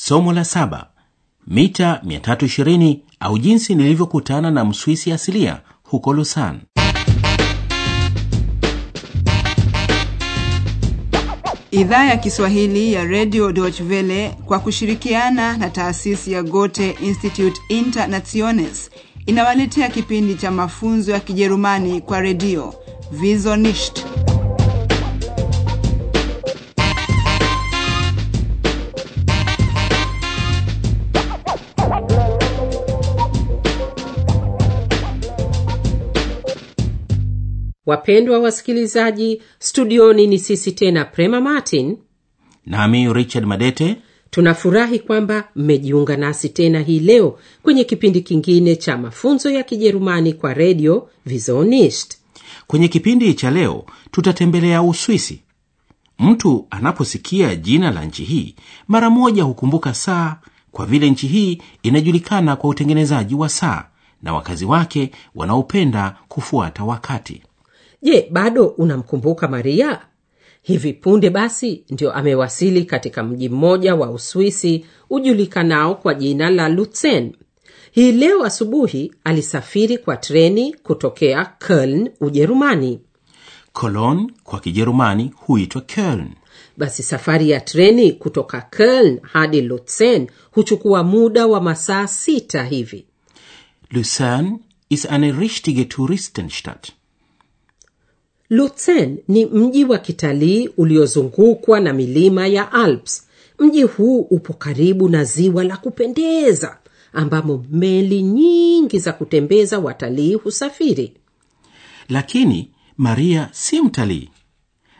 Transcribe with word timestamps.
somo 0.00 0.32
la 0.32 0.44
saba. 0.44 0.90
Mita 1.46 2.00
320 2.04 2.98
au 3.20 3.38
jinsi 3.38 3.74
nilivyokutana 3.74 4.50
na 4.50 4.64
mswisi 4.64 5.12
asilia 5.12 5.60
huko 5.82 6.12
lusan 6.12 6.60
idhaa 11.70 12.04
ya 12.04 12.16
kiswahili 12.16 12.92
ya 12.92 13.04
radio 13.04 13.52
deutsche 13.52 13.82
welle 13.82 14.30
kwa 14.46 14.58
kushirikiana 14.58 15.56
na 15.56 15.70
taasisi 15.70 16.32
ya 16.32 16.42
gote 16.42 16.90
institute 17.02 17.60
internationes 17.68 18.90
inawaletea 19.26 19.88
kipindi 19.88 20.34
cha 20.34 20.50
mafunzo 20.50 21.12
ya 21.12 21.20
kijerumani 21.20 22.00
kwa 22.00 22.20
redio. 22.20 22.74
Vizonisht 23.12 24.04
wapendwa 37.92 38.38
wasikilizaji 38.38 39.42
studioni 39.58 40.26
ni 40.26 40.38
sisi 40.38 40.72
tena 40.72 41.04
prema 41.04 41.40
martin. 41.40 41.96
Nami 42.66 43.12
richard 43.12 43.46
madete. 43.46 43.96
Tunafurahi 44.30 44.98
kwamba 44.98 45.48
mmejiunga 45.56 46.16
nasi 46.16 46.48
tena 46.48 46.80
hii 46.80 47.00
leo 47.00 47.38
kwenye 47.62 47.84
kipindi 47.84 48.20
kingine 48.20 48.76
cha 48.76 48.98
mafunzo 48.98 49.50
ya 49.50 49.62
kijerumani 49.62 50.32
kwa 50.32 50.54
redio 50.54 51.08
vizonisht 51.26 52.14
kwenye 52.66 52.88
kipindi 52.88 53.34
cha 53.34 53.50
leo 53.50 53.84
tutatembelea 54.10 54.82
uswisi. 54.82 55.42
Mtu 56.18 56.66
anaposikia 56.70 57.54
jina 57.56 57.90
la 57.90 58.04
nchi 58.04 58.24
hii 58.24 58.54
mara 58.88 59.10
moja 59.10 59.42
hukumbuka 59.42 59.94
saa 59.94 60.36
kwa 60.72 60.86
vile 60.86 61.10
nchi 61.10 61.26
hii 61.26 61.62
inajulikana 61.82 62.56
kwa 62.56 62.70
utengenezaji 62.70 63.34
wa 63.34 63.48
saa 63.48 63.84
na 64.22 64.34
wakazi 64.34 64.64
wake 64.64 65.10
wanaopenda 65.34 66.16
kufuata 66.28 66.84
wakati 66.84 67.42
je 68.02 68.28
bado 68.30 68.66
unamkumbuka 68.66 69.48
maria? 69.48 70.00
Hivi 70.62 70.92
punde 70.92 71.30
basi 71.30 71.84
ndio 71.90 72.12
amewasili 72.12 72.84
katika 72.84 73.22
mji 73.22 73.48
mmoja 73.48 73.94
wa 73.94 74.10
uswisi 74.10 74.84
ujulikanao 75.10 75.94
kwa 75.94 76.14
jina 76.14 76.50
la 76.50 76.68
lutzen 76.68 77.32
hii 77.90 78.12
leo 78.12 78.44
asubuhi 78.44 79.14
alisafiri 79.24 79.98
kwa 79.98 80.16
treni 80.16 80.74
kutokea 80.74 81.52
köln 81.58 82.10
ujerumani. 82.20 83.00
Cologne 83.72 84.32
kwa 84.44 84.60
kijerumani 84.60 85.32
huitwa 85.36 85.80
köln. 85.82 86.26
Basi 86.76 87.02
safari 87.02 87.50
ya 87.50 87.60
treni 87.60 88.12
kutoka 88.12 88.60
köln 88.70 89.18
hadi 89.22 89.60
Lutsen 89.60 90.26
huchukua 90.50 91.02
muda 91.02 91.46
wa 91.46 91.60
masaa 91.60 92.06
sita 92.06 92.64
hivi. 92.64 93.04
Lucerne 93.90 94.58
ist 94.90 95.04
eine 95.04 95.32
richtige 95.32 95.84
touristenstadt 95.84 96.92
lutzen 98.50 99.18
ni 99.28 99.46
mji 99.46 99.84
wa 99.84 99.98
kitalii 99.98 100.68
uliozungukwa 100.76 101.80
na 101.80 101.92
milima 101.92 102.46
ya 102.46 102.72
alps. 102.72 103.28
Mji 103.58 103.82
huu 103.82 104.20
upo 104.20 104.52
karibu 104.52 105.08
na 105.08 105.24
ziwa 105.24 105.64
la 105.64 105.76
kupendeza 105.76 106.78
ambamo 107.12 107.64
meli 107.70 108.22
nyingi 108.22 108.98
za 108.98 109.12
kutembeza 109.12 109.78
watalii 109.78 110.34
husafiri. 110.34 111.12
Lakini 112.08 112.70
maria 112.96 113.48
si 113.52 113.80
mtalii. 113.80 114.28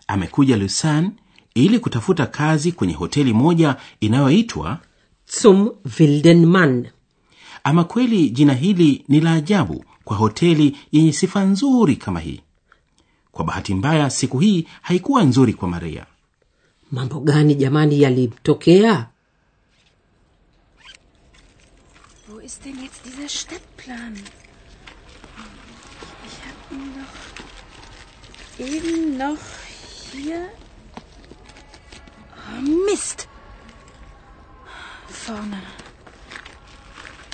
Amekuja 0.07 0.57
lusan 0.57 1.11
ili 1.55 1.79
kutafuta 1.79 2.27
kazi 2.27 2.73
kwenye 2.73 2.93
hoteli 2.95 3.33
moja 3.33 3.77
inayoitwa 4.01 4.79
zum 5.43 5.71
wildenman 5.99 6.87
ama 7.65 7.85
kweli 7.85 8.31
jina 8.31 8.55
hili 8.55 9.05
ni 9.09 9.21
la 9.21 9.33
ajabu 9.33 9.85
kwa 10.05 10.17
hoteli 10.17 10.77
yenye 10.93 11.13
sifa 11.13 11.45
nzuri 11.45 11.97
kama 11.97 12.21
hii 12.21 12.41
kwa 13.33 13.45
bahati 13.45 13.75
mbaya 13.75 14.11
siku 14.11 14.39
hii 14.39 14.67
haikuwa 14.83 15.23
nzuri 15.25 15.55
kwa 15.55 15.69
maria 15.69 16.07
mambo 16.91 17.21
gani 17.21 17.55
jamani 17.55 18.03
yalimtokea 18.03 19.07
Wo 22.31 22.41
ist 22.41 22.65
denn 22.65 22.79
jetzt 22.85 23.05
dieser 23.07 23.29
Stadtplan? 23.29 24.15
Ich 26.27 26.37
habe 26.47 26.75
ihn 26.75 26.95
doch 26.99 27.17
eben 28.67 29.17
noch 29.19 29.45
hier. 30.13 30.51
Oh, 32.37 32.61
Mist! 32.87 33.29
Vorne. 35.09 35.63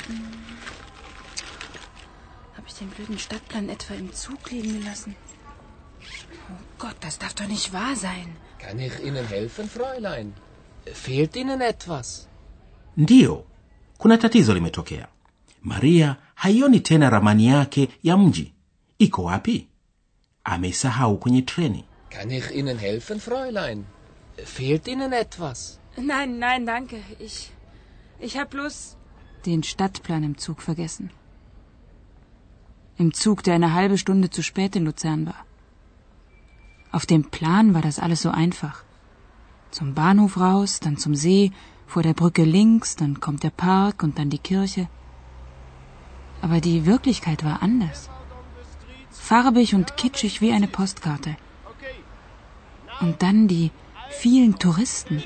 Hm. 0.07 0.33
Habe 2.57 2.67
ich 2.69 2.75
den 2.75 2.89
blöden 2.91 3.19
Stadtplan 3.19 3.69
etwa 3.69 3.95
im 3.95 4.13
Zug 4.13 4.51
liegen 4.51 4.81
gelassen? 4.81 5.17
Oh 6.53 6.63
Gott, 6.79 6.97
das 7.01 7.19
darf 7.19 7.35
doch 7.35 7.49
nicht 7.49 7.73
wahr 7.73 7.97
sein. 7.97 8.29
Kann 8.59 8.79
ich 8.79 9.01
Ihnen 9.07 9.27
helfen, 9.27 9.69
Fräulein? 9.69 10.33
Fehlt 10.93 11.37
Ihnen 11.37 11.61
etwas? 11.61 12.29
ndiyo 12.97 13.45
kuna 13.99 14.19
tatizo 14.19 14.55
limetokea 14.55 15.09
maria 15.63 16.17
haioni 16.35 16.81
tena 16.81 17.11
ramani 17.11 17.47
yake 17.47 17.89
ya 18.03 18.17
mji 18.17 18.55
iko 18.99 19.25
wapi 19.25 19.69
ameisahau 20.45 21.19
kwenye 21.19 21.43
treni 21.43 21.85
Kann 22.11 22.31
ich 22.31 22.51
Ihnen 22.51 22.79
helfen, 22.79 23.21
Fräulein? 23.21 23.85
Fehlt 24.45 24.89
Ihnen 24.89 25.13
etwas? 25.13 25.81
Nein, 25.97 26.39
nein, 26.39 26.67
danke. 26.67 26.97
Ich. 27.19 27.51
Ich 28.21 28.37
habe 28.39 28.51
bloß. 28.51 28.97
Den 29.47 29.63
Stadtplan 29.63 30.23
im 30.25 30.39
Zug 30.39 30.63
vergessen. 30.63 31.11
Im 32.99 33.13
Zug, 33.13 33.43
der 33.43 33.55
eine 33.55 33.73
halbe 33.75 33.99
Stunde 33.99 34.31
zu 34.31 34.43
spät 34.43 34.77
in 34.77 34.85
Luzern 34.85 35.27
war. 35.27 35.45
Auf 36.95 37.07
dem 37.07 37.25
Plan 37.29 37.75
war 37.75 37.83
das 37.83 37.99
alles 37.99 38.23
so 38.23 38.31
einfach. 38.31 38.85
Zum 39.73 39.95
Bahnhof 39.95 40.37
raus, 40.37 40.79
dann 40.79 40.97
zum 40.97 41.17
See, 41.17 41.51
vor 41.89 42.05
der 42.05 42.15
Brücke 42.15 42.45
links, 42.45 42.95
dann 42.95 43.19
kommt 43.19 43.43
der 43.43 43.51
Park 43.51 44.05
und 44.05 44.17
dann 44.17 44.31
die 44.31 44.39
Kirche. 44.39 44.89
Aber 46.41 46.61
die 46.61 46.87
Wirklichkeit 46.87 47.45
war 47.45 47.65
anders. 47.65 48.11
Farbig 49.11 49.75
und 49.75 49.97
kitschig 49.97 50.41
wie 50.41 50.53
eine 50.53 50.69
Postkarte. 50.69 51.37
Und 53.01 53.23
dann 53.23 53.49
die 53.49 53.73
vielen 54.11 54.57
Touristen. 54.61 55.25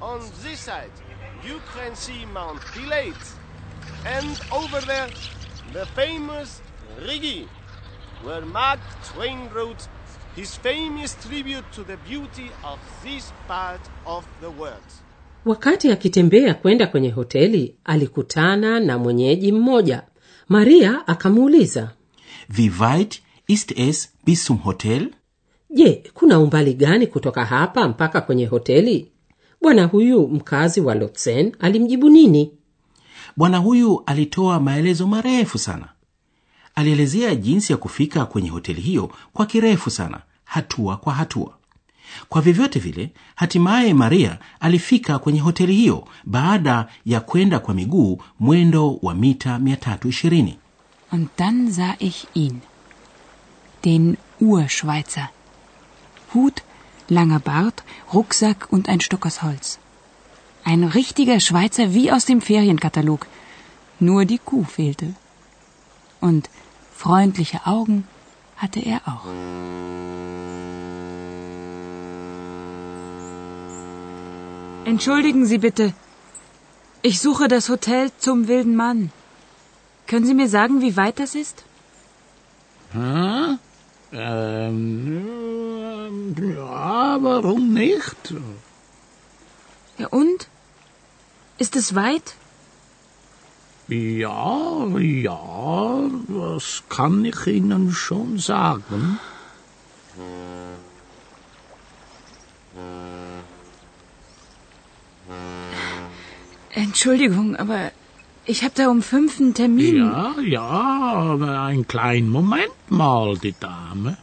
On 0.00 0.18
this 0.42 0.64
side, 0.64 0.90
you 1.46 1.54
can 1.72 1.94
see 1.94 2.26
Mount 2.34 2.60
Pilate. 2.74 3.24
And 4.04 4.40
over 4.50 4.80
there, 4.80 5.08
the 5.72 5.86
famous 5.94 6.60
Rigi, 7.06 7.46
where 8.26 8.46
Mark 8.46 8.80
Twain 9.14 9.38
wrote 9.54 9.84
his 10.36 10.56
famous 10.60 11.16
tribute 11.28 11.64
to 11.74 11.84
the 11.84 11.96
beauty 12.08 12.50
of 12.64 12.78
this 13.04 13.32
part 13.48 13.80
of 14.06 14.24
the 14.40 14.46
world. 14.46 14.82
wakati 15.44 15.92
akitembea 15.92 16.54
kwenda 16.54 16.86
kwenye 16.86 17.10
hoteli 17.10 17.76
alikutana 17.84 18.80
na 18.80 18.98
mwenyeji 18.98 19.52
mmoja. 19.52 20.02
Maria 20.48 21.06
akamuuliza 21.06 21.90
wie 22.48 22.72
weit 22.80 23.22
ist 23.46 23.78
es 23.78 24.12
bis 24.24 24.46
zum 24.46 24.56
hotel? 24.58 25.10
Je 25.70 26.02
kuna 26.14 26.38
umbali 26.38 26.74
gani 26.74 27.06
kutoka 27.06 27.44
hapa 27.44 27.88
mpaka 27.88 28.20
kwenye 28.20 28.46
hoteli? 28.46 29.12
Bwana 29.62 29.84
huyu 29.84 30.28
mkazi 30.28 30.80
wa 30.80 30.94
lotsen 30.94 31.56
alimjibu 31.60 32.10
nini? 32.10 32.52
Bwana 33.36 33.58
huyu 33.58 34.02
alitoa 34.06 34.60
maelezo 34.60 35.06
marefu 35.06 35.58
sana 35.58 35.88
alielezea 36.74 37.34
jinsi 37.34 37.72
ya 37.72 37.76
kufika 37.78 38.26
kwenye 38.26 38.48
hoteli 38.48 38.80
hiyo 38.80 39.10
kwa 39.32 39.46
kirefu 39.46 39.90
sana 39.90 40.20
hatua 40.44 40.96
kwa 40.96 41.14
hatua 41.14 41.54
kwa 42.28 42.40
vyovyote 42.42 42.78
vile 42.78 43.10
hatimaye 43.34 43.94
maria 43.94 44.38
alifika 44.60 45.18
kwenye 45.18 45.40
hoteli 45.40 45.74
hiyo 45.74 46.08
baada 46.24 46.88
ya 47.06 47.20
kwenda 47.20 47.58
kwa 47.58 47.74
miguu 47.74 48.22
mwendo 48.40 48.98
wa 49.02 49.14
mita 49.14 49.58
320 49.58 50.54
Und 51.12 51.28
dann 51.36 51.70
sah 51.72 51.94
ich 51.98 52.26
ihn. 52.34 52.60
Den 53.84 54.16
Urschweizer. 54.40 55.28
Hut, 56.34 56.62
langer 57.08 57.38
Bart, 57.38 57.82
Rucksack 58.14 58.72
und 58.72 58.88
ein 58.88 59.00
Stock 59.00 59.26
aus 59.26 59.42
Holz. 59.42 59.78
Ein 60.64 60.84
richtiger 60.84 61.38
Schweizer 61.40 61.92
wie 61.92 62.10
aus 62.10 62.24
dem 62.24 62.40
Ferienkatalog. 62.40 63.26
Nur 64.00 64.24
die 64.24 64.38
Kuh 64.38 64.64
fehlte. 64.64 65.14
Und 66.20 66.48
freundliche 67.02 67.60
Augen 67.66 68.06
hatte 68.56 68.80
er 68.92 69.00
auch. 69.12 69.26
Entschuldigen 74.84 75.44
Sie 75.46 75.58
bitte. 75.58 75.86
Ich 77.02 77.16
suche 77.20 77.48
das 77.48 77.68
Hotel 77.68 78.12
zum 78.18 78.46
wilden 78.46 78.76
Mann. 78.76 79.10
Können 80.06 80.26
Sie 80.26 80.38
mir 80.42 80.48
sagen, 80.48 80.80
wie 80.80 80.96
weit 80.96 81.18
das 81.18 81.34
ist? 81.34 81.64
Hm? 82.92 83.58
Ähm, 84.12 85.24
ja, 86.56 87.18
warum 87.20 87.72
nicht? 87.72 88.34
Ja 89.98 90.06
und? 90.20 90.48
Ist 91.58 91.74
es 91.74 91.94
weit? 91.96 92.34
Ja, 93.88 94.86
ja, 94.98 96.10
das 96.28 96.82
kann 96.88 97.24
ich 97.24 97.46
Ihnen 97.46 97.92
schon 97.92 98.38
sagen. 98.38 99.18
Entschuldigung, 106.70 107.56
aber 107.56 107.92
ich 108.44 108.62
habe 108.62 108.72
da 108.74 108.88
um 108.88 109.02
fünf 109.02 109.40
einen 109.40 109.54
Termin. 109.54 109.96
Ja, 109.96 110.34
ja, 110.40 110.62
aber 110.62 111.60
einen 111.62 111.86
kleinen 111.86 112.28
Moment 112.28 112.72
mal, 112.88 113.36
die 113.38 113.54
Dame. 113.58 114.16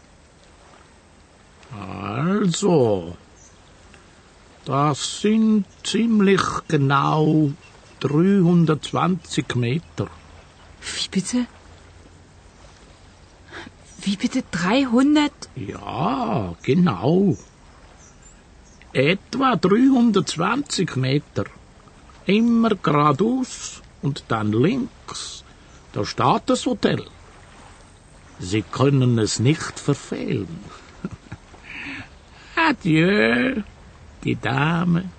Also, 1.72 3.16
das 4.66 5.22
sind 5.22 5.66
ziemlich 5.84 6.42
genau 6.68 7.52
320 8.00 9.56
Meter. 9.56 10.08
Wie 10.82 11.10
bitte? 11.10 11.46
Wie 14.02 14.16
bitte 14.16 14.44
300? 14.52 15.32
Ja, 15.56 16.56
genau. 16.64 17.38
Etwa 18.94 19.56
320 19.56 20.96
Meter. 20.96 21.46
Immer 22.26 22.76
geradeaus 22.76 23.82
und 24.02 24.24
dann 24.30 24.52
links. 24.52 25.44
Da 25.94 26.06
steht 26.06 26.44
das 26.46 26.66
Hotel. 26.66 27.04
Sie 28.40 28.62
können 28.62 29.20
es 29.20 29.40
nicht 29.40 29.80
verfehlen. 29.80 30.48
Adieu, 32.56 33.64
die 34.24 34.36
Dame. 34.36 35.10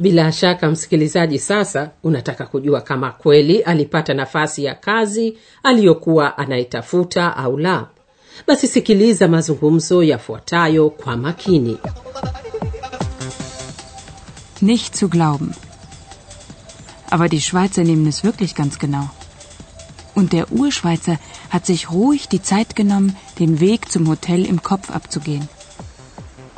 Bila 0.00 0.32
shaka 0.32 0.70
msikilizaji 0.70 1.38
sasa 1.38 1.90
unataka 2.02 2.46
kujua 2.46 2.80
kama 2.80 3.10
kweli 3.10 3.58
alipata 3.62 4.14
nafasi 4.14 4.64
ya 4.64 4.74
kazi 4.74 5.38
aliyokuwa 5.62 6.38
anaitafuta 6.38 7.36
au 7.36 7.58
la 7.58 7.86
basi 8.46 8.68
sikiliza 8.68 9.28
mazungumzo 9.28 10.02
yafuatayo 10.02 10.90
kwa 10.90 11.16
makini 11.16 11.78
Nicht 14.62 14.94
zu 14.98 15.08
glauben. 15.08 15.54
Aber 17.10 17.28
die 17.30 17.40
Schweizer 17.40 17.82
nehmen 17.82 18.06
es 18.06 18.24
wirklich 18.24 18.54
ganz 18.54 18.78
genau. 18.78 19.08
Und 20.14 20.32
der 20.34 20.52
Urschweizer 20.52 21.18
hat 21.48 21.64
sich 21.64 21.90
ruhig 21.90 22.28
die 22.28 22.42
Zeit 22.42 22.76
genommen, 22.76 23.16
den 23.38 23.60
Weg 23.60 23.90
zum 23.90 24.06
Hotel 24.06 24.44
im 24.44 24.62
Kopf 24.62 24.90
abzugehen. 24.90 25.48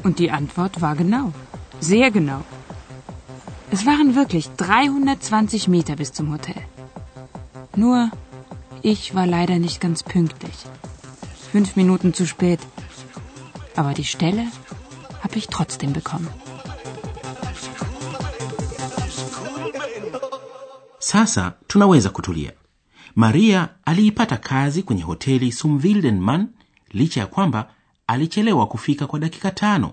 Und 0.03 0.19
die 0.19 0.33
Antwort 0.33 0.81
war 0.81 0.97
genau. 0.97 1.33
Sehr 1.79 2.11
genau. 2.11 2.43
Es 3.75 3.87
waren 3.87 4.15
wirklich 4.15 4.47
320 4.59 5.67
Meter 5.69 5.97
bis 5.97 6.13
zum 6.13 6.31
Hotel. 6.33 6.61
Nur, 7.75 8.11
ich 8.83 9.15
war 9.15 9.27
leider 9.27 9.59
nicht 9.59 9.81
ganz 9.81 10.03
pünktlich. 10.03 10.59
Fünf 11.53 11.75
Minuten 11.77 12.13
zu 12.13 12.27
spät. 12.27 12.61
Aber 13.75 13.95
die 13.95 14.05
Stelle 14.05 14.45
habe 15.23 15.39
ich 15.39 15.47
trotzdem 15.49 15.93
bekommen. 15.93 16.29
sasa 20.99 21.55
tunaweza 21.67 22.11
kutulia 22.11 22.53
maria 23.17 23.69
aliipata 23.85 24.37
kazi 24.37 24.83
kwenye 24.83 25.03
hoteli 25.03 25.53
sumvildenman 25.53 26.49
licha 26.93 27.21
ya 27.21 27.27
kwamba 27.27 27.71
alichelewa 28.07 28.67
kufika 28.67 29.07
kwa 29.07 29.19
dakika 29.19 29.51
tano 29.51 29.93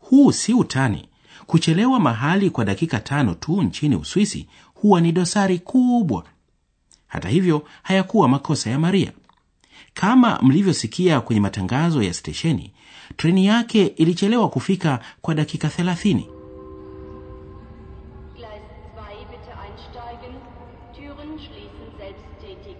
huu 0.00 0.32
si 0.32 0.54
utani 0.54 1.08
kuchelewa 1.46 2.00
mahali 2.00 2.50
kwa 2.50 2.64
dakika 2.64 3.00
tano 3.00 3.34
tu 3.34 3.62
nchini 3.62 3.96
uswisi 3.96 4.48
huwa 4.74 5.00
ni 5.00 5.12
dosari 5.12 5.58
kubwa 5.58 6.24
hata 7.06 7.28
hivyo 7.28 7.64
hayakuwa 7.82 8.28
makosa 8.28 8.70
ya 8.70 8.78
maria 8.78 9.12
kama 9.94 10.38
mlivyosikia 10.42 11.20
kwenye 11.20 11.40
matangazo 11.40 12.02
ya 12.02 12.14
stesheni 12.14 12.72
treni 13.16 13.46
yake 13.46 13.86
ilichelewa 13.86 14.48
kufika 14.48 15.00
kwa 15.22 15.34
dakika 15.34 15.68
thelathini 15.68 16.28
Gleis 18.36 18.62
2 18.96 19.26
bitte 19.30 19.52
einsteigen. 19.64 20.34
Türen 20.96 21.38
schließen 21.38 21.86
selbsttätig. 21.98 22.76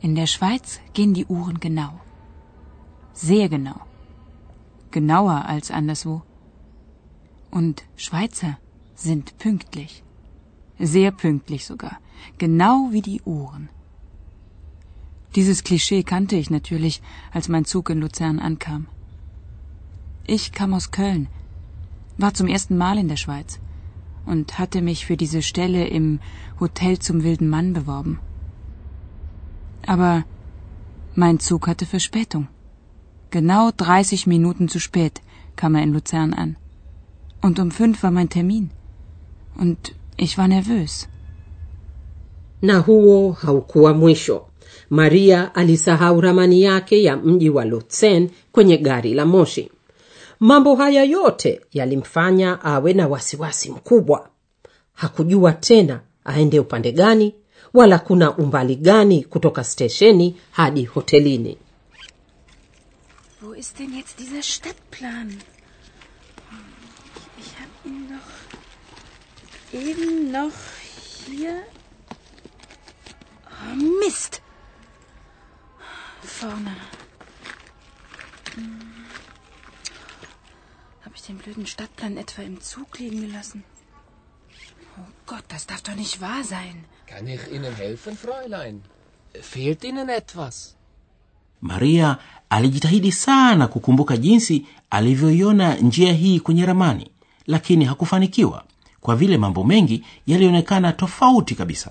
In 0.00 0.14
der 0.14 0.26
Schweiz 0.26 0.80
gehen 0.92 1.14
die 1.14 1.24
Uhren 1.26 1.58
genau. 1.60 1.92
Sehr 3.12 3.48
genau. 3.48 3.80
Genauer 4.90 5.46
als 5.48 5.70
anderswo. 5.70 6.22
Und 7.58 7.84
Schweizer 7.94 8.58
sind 8.96 9.38
pünktlich. 9.38 10.02
Sehr 10.80 11.12
pünktlich 11.12 11.64
sogar. 11.64 11.98
Genau 12.36 12.88
wie 12.90 13.00
die 13.00 13.22
Uhren. 13.22 13.68
Dieses 15.36 15.62
Klischee 15.62 16.02
kannte 16.02 16.34
ich 16.34 16.50
natürlich, 16.50 17.00
als 17.32 17.48
mein 17.48 17.64
Zug 17.64 17.90
in 17.90 18.00
Luzern 18.00 18.40
ankam. 18.40 18.88
Ich 20.26 20.50
kam 20.50 20.74
aus 20.74 20.90
Köln, 20.90 21.28
war 22.18 22.34
zum 22.34 22.48
ersten 22.48 22.76
Mal 22.76 22.98
in 22.98 23.06
der 23.06 23.22
Schweiz 23.24 23.60
und 24.26 24.58
hatte 24.58 24.82
mich 24.82 25.06
für 25.06 25.16
diese 25.16 25.42
Stelle 25.42 25.86
im 25.86 26.18
Hotel 26.58 26.98
zum 26.98 27.22
wilden 27.22 27.48
Mann 27.48 27.72
beworben. 27.72 28.18
Aber 29.86 30.24
mein 31.14 31.38
Zug 31.38 31.68
hatte 31.68 31.86
Verspätung. 31.86 32.48
Genau 33.30 33.70
30 33.76 34.26
Minuten 34.26 34.68
zu 34.68 34.80
spät 34.80 35.22
kam 35.54 35.76
er 35.76 35.84
in 35.84 35.92
Luzern 35.92 36.34
an. 36.34 36.56
Und 37.46 37.58
um 37.62 37.70
fünf 37.70 38.02
war 38.04 38.10
mein 38.18 38.28
Termin. 38.36 38.64
Und 39.62 39.80
ich 40.24 40.32
war 40.38 40.48
nervös. 40.48 41.08
na 42.62 42.78
huo 42.78 43.32
haukuwa 43.32 43.94
mwisho 43.94 44.46
maria 44.90 45.54
alisahau 45.54 46.20
ramani 46.20 46.62
yake 46.62 47.02
ya 47.02 47.16
mji 47.16 47.50
wa 47.50 47.64
lutsen 47.64 48.30
kwenye 48.52 48.78
gari 48.78 49.14
la 49.14 49.26
moshi 49.26 49.70
mambo 50.40 50.74
haya 50.76 51.04
yote 51.04 51.60
yalimfanya 51.72 52.64
awe 52.64 52.92
na 52.92 53.08
wasiwasi 53.08 53.70
mkubwa 53.70 54.28
hakujua 54.92 55.52
tena 55.52 56.00
aende 56.24 56.60
upande 56.60 56.92
gani 56.92 57.34
wala 57.74 57.98
kuna 57.98 58.36
umbali 58.36 58.76
gani 58.76 59.24
kutoka 59.24 59.64
stesheni 59.64 60.36
hadi 60.50 60.84
hotelini 60.84 61.56
Wo 63.42 63.54
ist 63.54 63.78
denn 63.78 63.94
jetzt 63.94 64.18
dieser 64.18 64.42
Stadtplan? 64.42 65.28
Eben 69.74 70.30
noch 70.32 70.58
hier. 71.26 71.54
Oh, 73.54 73.74
Mist! 74.00 74.40
Vorne. 76.22 76.74
Habe 81.04 81.14
ich 81.16 81.22
den 81.22 81.38
blöden 81.38 81.66
Stadtplan 81.66 82.16
etwa 82.16 82.42
im 82.42 82.60
Zug 82.60 82.98
liegen 82.98 83.20
gelassen? 83.20 83.64
Oh 84.98 85.08
Gott, 85.26 85.44
das 85.48 85.66
darf 85.66 85.82
doch 85.82 85.96
nicht 85.96 86.20
wahr 86.20 86.42
sein. 86.44 86.76
Kann 87.06 87.26
ich 87.26 87.42
Ihnen 87.52 87.74
helfen, 87.74 88.16
Fräulein? 88.16 88.82
Fehlt 89.52 89.84
Ihnen 89.84 90.08
etwas? 90.08 90.76
maria 91.60 92.18
alijitahidi 92.50 93.12
sana 93.12 93.66
kukumbuka 93.68 94.16
jinsi 94.16 94.66
alivyoiona 94.90 95.74
njia 95.74 96.12
hii 96.12 96.40
kwenye 96.40 96.66
ramani 96.66 97.10
lakini 97.46 97.84
hakufanikiwa 97.84 98.64
kwa 99.04 99.16
vile 99.16 99.36
mambo 99.38 99.64
mengi 99.64 100.04
yalionekana 100.26 100.92
tofauti 100.92 101.54
kabisa 101.54 101.90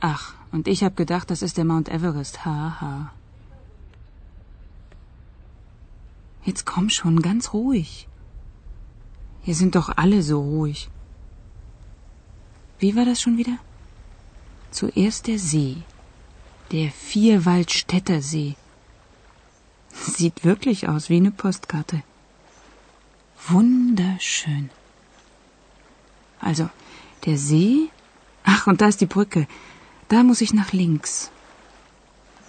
Ach, 0.00 0.24
und 0.52 0.68
ich 0.68 0.82
habe 0.84 0.94
gedacht, 0.94 1.30
das 1.30 1.42
ist 1.42 1.56
der 1.58 1.64
Mount 1.64 1.88
Everest. 1.88 2.44
Haha. 2.44 3.12
Jetzt 6.44 6.64
komm 6.72 6.88
schon, 6.88 7.20
ganz 7.20 7.52
ruhig. 7.52 8.06
Hier 9.42 9.56
sind 9.60 9.74
doch 9.74 9.88
alle 10.02 10.22
so 10.22 10.40
ruhig. 10.40 10.88
Wie 12.78 12.94
war 12.96 13.04
das 13.04 13.20
schon 13.20 13.36
wieder? 13.38 13.56
Zuerst 14.70 15.26
der 15.26 15.38
See. 15.38 15.76
Der 16.70 16.90
Vierwaldstätter 16.90 18.20
See. 18.22 18.54
Sieht 19.92 20.44
wirklich 20.44 20.88
aus 20.88 21.08
wie 21.08 21.16
eine 21.16 21.32
Postkarte. 21.32 22.02
Wunderschön. 23.48 24.70
Also, 26.40 26.68
der 27.24 27.36
See. 27.36 27.90
Ach, 28.44 28.66
und 28.66 28.80
da 28.80 28.88
ist 28.88 29.00
die 29.00 29.06
Brücke. 29.06 29.46
Da 30.08 30.22
muss 30.22 30.40
ich 30.40 30.54
nach 30.54 30.72
links. 30.72 31.30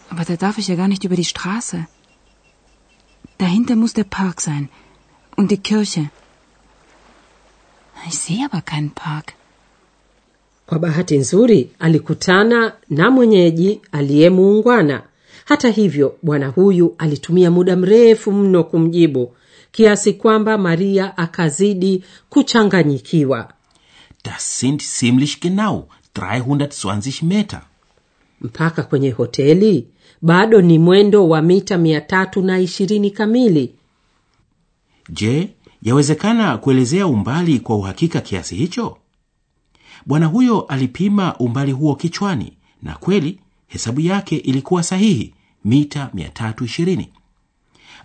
Aber 0.10 0.24
da 0.25 0.36
darf 0.36 0.58
ich 0.58 0.67
ja 0.67 0.75
gar 0.75 0.88
nicht 0.88 1.03
über 1.03 1.15
die 1.15 1.25
Straße. 1.25 1.86
Dahinter 3.38 3.75
muss 3.75 3.93
der 3.93 4.05
Park 4.05 4.41
sein. 4.41 4.69
Und 5.36 5.51
die 5.51 5.58
Kirche. 5.58 6.10
Ich 8.08 8.17
sehe 8.17 8.46
aber 8.46 8.62
keinen 8.62 8.91
Park. 8.91 9.34
kwa 10.65 10.79
bahati 10.79 11.17
nzuri 11.17 11.72
alikutana 11.79 12.74
na 12.89 13.12
mwenyeji 13.12 13.81
aliyemuungwana 13.91 15.03
hata 15.46 15.69
hivyo 15.69 16.15
bwana 16.24 16.48
huyu 16.48 16.96
alitumia 16.98 17.51
muda 17.51 17.75
mrefu 17.75 18.31
mno 18.31 18.63
kumjibu 18.63 19.36
kiasi 19.72 20.13
kwamba 20.13 20.58
maria 20.58 21.17
akazidi 21.17 22.03
kuchanganyikiwa 22.29 23.53
Das 24.23 24.59
sind 24.59 24.81
ziemlich 24.81 25.39
genau 25.39 25.88
320 26.13 27.23
Meter. 27.23 27.61
mpaka 28.41 28.83
kwenye 28.83 29.11
hoteli 29.11 29.88
bado 30.21 30.61
ni 30.61 30.79
mwendo 30.79 31.29
wa 31.29 31.41
mita 31.41 31.77
mia 31.77 32.01
tatu 32.01 32.41
na 32.41 32.59
ishirini 32.59 33.11
kamili 33.11 33.75
Je, 35.09 35.49
yawezekana 35.81 36.57
kuelezea 36.57 37.07
umbali 37.07 37.59
kwa 37.59 37.75
uhakika 37.75 38.21
kiasi 38.21 38.55
hicho? 38.55 38.97
Bwana 40.05 40.25
huyo 40.25 40.61
alipima 40.61 41.35
umbali 41.38 41.71
huo 41.71 41.95
kichwani, 41.95 42.53
na 42.83 42.95
kweli 42.95 43.39
hesabu 43.67 44.01
yake 44.01 44.35
ilikuwa 44.38 44.83
sahihi, 44.83 45.33
mita 45.65 46.09
320. 46.15 47.05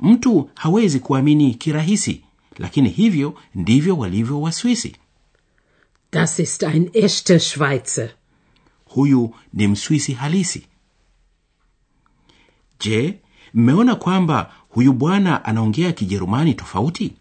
Mtu 0.00 0.50
hawezi 0.54 1.00
kuamini 1.00 1.54
kirahisi, 1.54 2.20
lakini 2.58 2.88
hivyo 2.88 3.34
ndivyo 3.54 3.98
walivyo 3.98 4.40
Waswisi. 4.40 4.96
Das 6.14 6.38
ist 6.38 6.60
ein 6.64 6.84
echter 6.94 7.38
schweizer 7.40 8.08
Huyu 8.94 9.34
ni 9.52 9.68
Mswisi 9.68 10.12
halisi. 10.12 10.66
Je, 12.80 13.18
mmeona 13.54 13.94
kwamba 13.94 14.52
huyu 14.68 14.92
bwana 14.92 15.44
anaongea 15.44 15.92
Kijerumani 15.92 16.54
tofauti? 16.54 17.12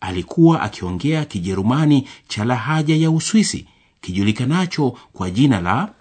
Alikuwa 0.00 0.62
akiongea 0.62 1.24
Kijerumani 1.24 2.08
cha 2.28 2.44
lahaja 2.44 2.96
ya 2.96 3.10
Uswisi 3.10 3.66
kijulikanacho 4.00 4.98
kwa 5.12 5.30
jina 5.30 5.60
la 5.60 5.94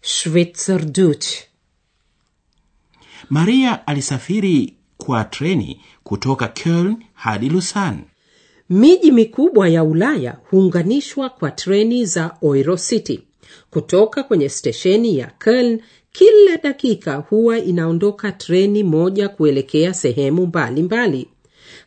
schwitzerdeutsch 0.00 1.28
Maria 3.30 3.86
alisafiri 3.86 4.74
kwa 4.96 5.24
treni 5.24 5.80
kutoka 6.04 6.46
Köln 6.46 6.96
hadi 7.14 7.48
Lausanne. 7.48 8.04
Miji 8.70 9.12
mikubwa 9.12 9.68
ya 9.68 9.84
ulaya 9.84 10.36
huunganishwa 10.50 11.30
kwa 11.30 11.50
treni 11.50 12.04
za 12.04 12.36
oirocity 12.42 13.20
kutoka 13.70 14.22
kwenye 14.22 14.48
stesheni 14.48 15.18
ya 15.18 15.30
Köln 15.38 15.78
kila 16.12 16.56
dakika 16.62 17.14
huwa 17.14 17.58
inaondoka 17.58 18.32
treni 18.32 18.82
moja 18.84 19.28
kuelekea 19.28 19.94
sehemu 19.94 20.46
mbalimbali 20.46 20.82
mbali. 20.82 21.28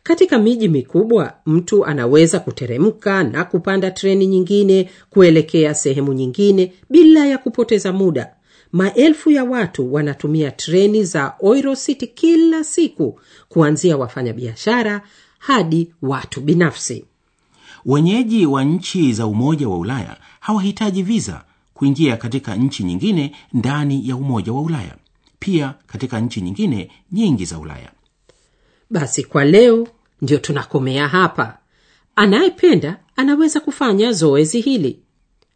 katika 0.02 0.38
miji 0.38 0.68
mikubwa 0.68 1.32
mtu 1.46 1.84
anaweza 1.84 2.40
kuteremka 2.40 3.24
na 3.24 3.44
kupanda 3.44 3.90
treni 3.90 4.26
nyingine 4.26 4.90
kuelekea 5.10 5.74
sehemu 5.74 6.12
nyingine 6.12 6.72
bila 6.90 7.26
ya 7.26 7.38
kupoteza 7.38 7.92
muda 7.92 8.34
maelfu 8.72 9.30
ya 9.30 9.44
watu 9.44 9.94
wanatumia 9.94 10.50
treni 10.50 11.04
za 11.04 11.34
eurocity 11.42 12.06
kila 12.06 12.64
siku 12.64 13.20
kuanzia 13.48 13.96
wafanyabiashara 13.96 15.02
hadi 15.40 15.92
watu 16.02 16.40
binafsi. 16.40 17.04
Wenyeji 17.86 18.46
wa 18.46 18.64
nchi 18.64 19.12
za 19.12 19.26
Umoja 19.26 19.68
wa 19.68 19.78
Ulaya 19.78 20.16
hawahitaji 20.40 21.02
viza 21.02 21.44
kuingia 21.74 22.16
katika 22.16 22.56
nchi 22.56 22.82
nyingine 22.84 23.32
ndani 23.52 24.08
ya 24.08 24.16
Umoja 24.16 24.52
wa 24.52 24.60
Ulaya, 24.62 24.96
pia 25.38 25.74
katika 25.86 26.20
nchi 26.20 26.40
nyingine 26.40 26.90
nyingi 27.12 27.44
za 27.44 27.58
Ulaya. 27.58 27.92
basi 28.90 29.24
kwa 29.24 29.44
leo 29.44 29.88
ndio 30.22 30.38
tunakomea 30.38 31.08
hapa. 31.08 31.58
Anayependa 32.16 32.98
anaweza 33.16 33.60
kufanya 33.60 34.12
zoezi 34.12 34.60
hili. 34.60 35.00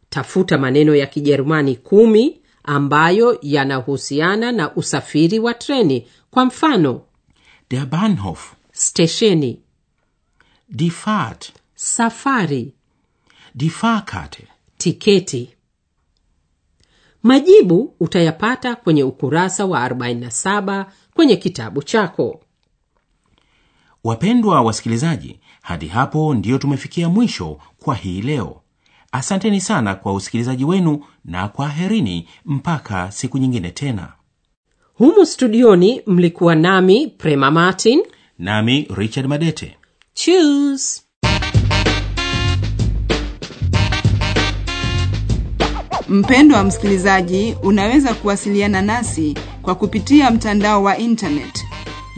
Tafuta 0.09 0.57
maneno 0.57 0.95
ya 0.95 1.05
kijerumani 1.05 1.75
kumi 1.75 2.39
ambayo 2.63 3.39
yanahusiana 3.41 4.51
na 4.51 4.75
usafiri 4.75 5.39
wa 5.39 5.53
treni 5.53 6.07
kwa 6.31 6.45
mfano 6.45 7.01
Der 7.69 7.85
Bahnhof, 7.85 8.53
stesheni 8.71 9.59
die 10.69 10.89
Fahrt, 10.89 11.53
safari 11.75 12.73
die 13.53 13.69
Fahrkarte. 13.69 14.47
tiketi 14.77 15.49
majibu 17.23 17.93
utayapata 17.99 18.75
kwenye 18.75 19.03
ukurasa 19.03 19.65
wa 19.65 19.89
47 19.89 20.85
kwenye 21.13 21.35
kitabu 21.35 21.83
chako 21.83 22.41
Wapendwa 24.03 24.61
wasikilizaji, 24.61 25.39
hadi 25.61 25.87
hapo 25.87 26.33
ndiyo 26.33 26.57
tumefikia 26.57 27.09
mwisho 27.09 27.59
kwa 27.79 27.95
hii 27.95 28.21
leo. 28.21 28.61
Asanteni 29.11 29.61
sana 29.61 29.95
kwa 29.95 30.13
usikilizaji 30.13 30.65
wenu 30.65 31.03
na 31.25 31.47
kwaherini 31.47 32.27
mpaka 32.45 33.11
siku 33.11 33.37
nyingine 33.37 33.71
tena. 33.71 34.13
humu 34.93 35.25
studioni 35.25 36.01
mlikuwa 36.07 36.55
nami 36.55 37.07
prema 37.07 37.51
martin 37.51 38.03
Nami 38.39 38.87
Richard 38.95 39.27
Madete. 39.27 39.77
Tschüss. 40.15 41.01
Mpendwa 46.09 46.63
msikilizaji, 46.63 47.55
unaweza 47.63 48.13
kuwasiliana 48.13 48.81
nasi 48.81 49.35
kwa 49.61 49.75
kupitia 49.75 50.31
mtandao 50.31 50.83
wa 50.83 50.97
internet 50.97 51.65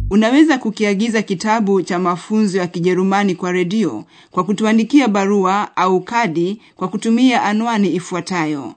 Unaweza 0.10 0.58
kukiagiza 0.58 1.22
kitabu 1.22 1.82
cha 1.82 2.00
mafunzo 2.00 2.58
ya 2.58 2.68
Kijerumani 2.68 3.36
kwa 3.36 3.52
redio 3.52 4.06
kwa 4.32 4.44
kutuandikia 4.44 5.08
barua 5.08 5.78
au 5.78 6.02
kadi 6.02 6.62
kwa 6.76 6.88
kutumia 6.88 7.44
anwani 7.44 7.96
ifuatayo: 7.96 8.74